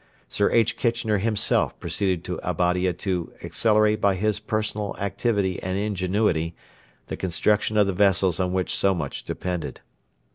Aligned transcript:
Sir 0.27 0.49
H. 0.49 0.77
Kitchener 0.77 1.19
himself 1.19 1.79
proceeded 1.79 2.23
to 2.23 2.39
Abadia 2.41 2.91
to 2.93 3.31
accelerate 3.43 4.01
by 4.01 4.15
his 4.15 4.39
personal 4.39 4.97
activity 4.97 5.61
and 5.61 5.77
ingenuity 5.77 6.55
the 7.05 7.15
construction 7.15 7.77
of 7.77 7.85
the 7.85 7.93
vessels 7.93 8.39
on 8.39 8.51
which 8.51 8.75
so 8.75 8.95
much 8.95 9.25
depended. 9.25 9.81